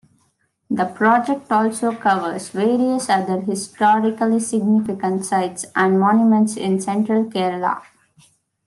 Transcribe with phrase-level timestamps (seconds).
[0.67, 7.83] The project also covers various other historically significant sites and monuments in central Kerala.